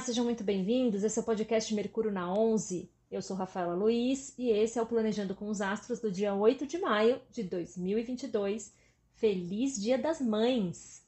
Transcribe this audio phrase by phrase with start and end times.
[0.00, 1.04] sejam muito bem-vindos.
[1.04, 2.90] Esse é o podcast Mercúrio na 11.
[3.10, 6.66] Eu sou Rafaela Luiz e esse é o Planejando com os Astros do dia 8
[6.66, 8.72] de maio de 2022.
[9.12, 11.06] Feliz Dia das Mães!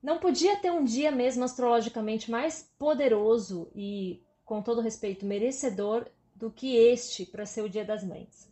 [0.00, 6.48] Não podia ter um dia mesmo astrologicamente mais poderoso e, com todo respeito, merecedor do
[6.48, 8.48] que este para ser o Dia das Mães.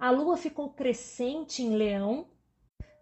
[0.00, 2.26] A lua ficou crescente em Leão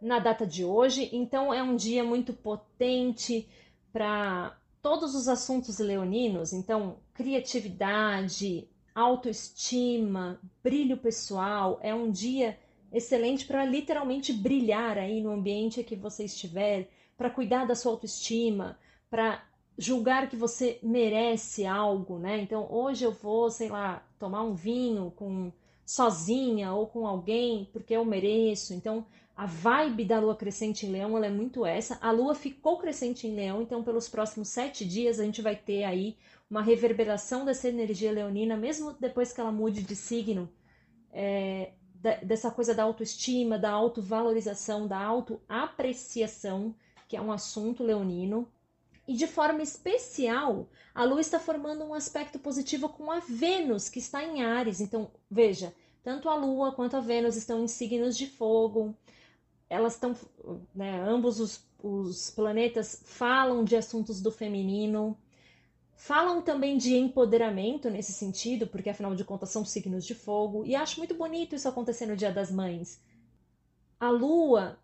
[0.02, 3.48] na data de hoje, então é um dia muito potente
[3.90, 12.58] para todos os assuntos leoninos, então criatividade, autoestima, brilho pessoal, é um dia
[12.92, 18.78] excelente para literalmente brilhar aí no ambiente que você estiver, para cuidar da sua autoestima,
[19.08, 19.44] para
[19.78, 22.40] julgar que você merece algo, né?
[22.40, 25.52] Então, hoje eu vou, sei lá, tomar um vinho com
[25.90, 28.72] sozinha ou com alguém porque eu mereço.
[28.72, 29.04] Então,
[29.36, 31.98] a vibe da lua crescente em leão ela é muito essa.
[32.00, 35.82] A lua ficou crescente em leão, então pelos próximos sete dias a gente vai ter
[35.82, 36.16] aí
[36.48, 40.48] uma reverberação dessa energia leonina, mesmo depois que ela mude de signo,
[41.12, 41.72] é,
[42.22, 46.72] dessa coisa da autoestima, da autovalorização, da autoapreciação,
[47.08, 48.46] que é um assunto leonino.
[49.10, 53.98] E de forma especial, a Lua está formando um aspecto positivo com a Vênus, que
[53.98, 54.80] está em Ares.
[54.80, 58.94] Então, veja, tanto a Lua quanto a Vênus estão em signos de fogo
[59.70, 60.16] elas estão,
[60.74, 65.16] né, ambos os, os planetas falam de assuntos do feminino,
[65.94, 70.74] falam também de empoderamento nesse sentido, porque afinal de contas são signos de fogo, e
[70.74, 73.00] acho muito bonito isso acontecer no Dia das Mães.
[74.00, 74.76] A Lua,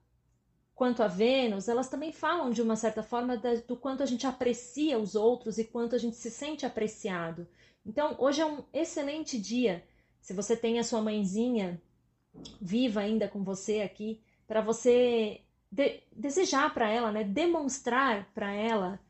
[0.77, 3.35] quanto a Vênus, elas também falam de uma certa forma
[3.67, 7.49] do quanto a gente aprecia os outros e quanto a gente se sente apreciado.
[7.85, 9.83] Então, hoje é um excelente dia.
[10.21, 11.81] Se você tem a sua mãezinha
[12.61, 15.41] viva ainda com você aqui, para você
[15.73, 19.01] de, desejar para ela, né, demonstrar para ela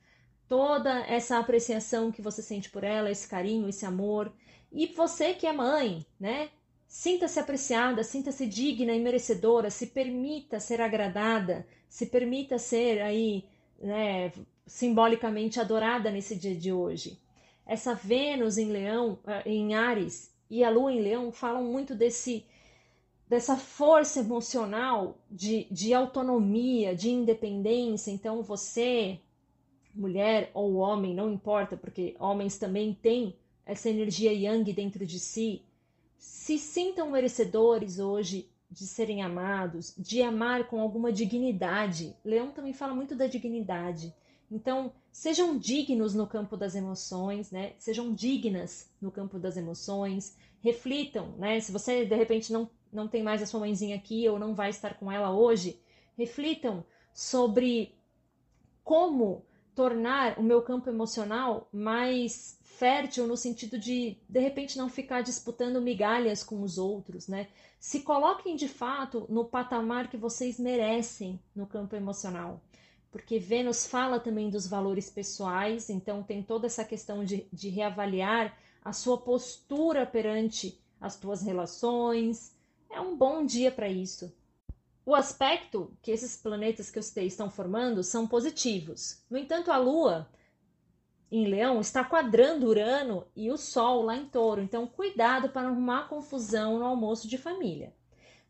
[0.47, 4.33] toda essa apreciação que você sente por ela, esse carinho, esse amor.
[4.71, 6.49] E você que é mãe, né?
[6.99, 13.45] Sinta-se apreciada, sinta-se digna e merecedora, se permita ser agradada, se permita ser aí,
[13.79, 14.33] né,
[14.67, 17.21] simbolicamente adorada nesse dia de hoje.
[17.67, 22.47] Essa Vênus em Leão, eh, em Ares e a Lua em Leão falam muito desse
[23.29, 28.11] dessa força emocional de, de autonomia, de independência.
[28.11, 29.21] Então, você,
[29.95, 33.37] mulher ou homem, não importa, porque homens também têm
[33.67, 35.66] essa energia yang dentro de si,
[36.19, 42.17] se sintam merecedores hoje de serem amados, de amar com alguma dignidade.
[42.25, 44.15] Leão também fala muito da dignidade.
[44.51, 47.75] Então, sejam dignos no campo das emoções, né?
[47.79, 50.37] Sejam dignas no campo das emoções.
[50.61, 51.61] Reflitam, né?
[51.61, 54.71] Se você de repente não não tem mais a sua mãezinha aqui ou não vai
[54.71, 55.79] estar com ela hoje,
[56.17, 57.95] reflitam sobre
[58.83, 59.45] como
[59.77, 65.83] tornar o meu campo emocional mais fértil no sentido de de repente não ficar disputando
[65.83, 67.47] migalhas com os outros, né?
[67.79, 72.63] Se coloquem de fato no patamar que vocês merecem no campo emocional.
[73.13, 78.57] Porque Vênus fala também dos valores pessoais, então tem toda essa questão de, de reavaliar
[78.83, 82.57] a sua postura perante as tuas relações,
[82.91, 84.33] é um bom dia para isso.
[85.07, 89.25] O aspecto que esses planetas que eu citei estão formando são positivos.
[89.31, 90.29] No entanto, a Lua
[91.31, 94.61] em Leão está quadrando Urano e o Sol lá em Touro.
[94.61, 97.95] Então, cuidado para não arrumar confusão no almoço de família.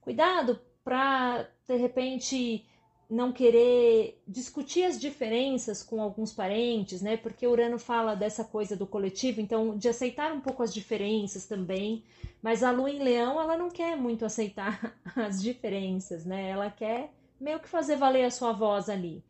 [0.01, 2.67] Cuidado para, de repente,
[3.09, 7.17] não querer discutir as diferenças com alguns parentes, né?
[7.17, 12.03] Porque Urano fala dessa coisa do coletivo, então de aceitar um pouco as diferenças também.
[12.43, 16.49] Mas a Lua em Leão, ela não quer muito aceitar as diferenças, né?
[16.49, 19.23] Ela quer meio que fazer valer a sua voz ali.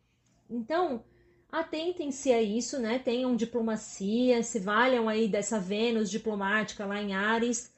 [0.49, 1.03] Então,
[1.51, 2.97] atentem-se a isso, né?
[2.97, 7.71] Tenham diplomacia, se valham aí dessa Vênus diplomática lá em Ares,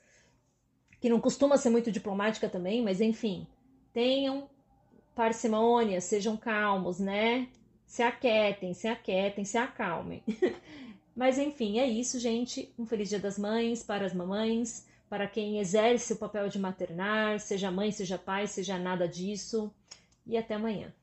[1.01, 3.47] que não costuma ser muito diplomática também, mas enfim,
[3.93, 4.49] tenham
[5.19, 7.49] parcimônia, sejam calmos, né?
[7.85, 10.23] Se aquietem, se aquietem, se acalmem.
[11.13, 12.73] Mas enfim, é isso, gente.
[12.79, 17.37] Um feliz Dia das Mães para as mamães, para quem exerce o papel de maternar,
[17.41, 19.69] seja mãe, seja pai, seja nada disso.
[20.25, 20.93] E até amanhã.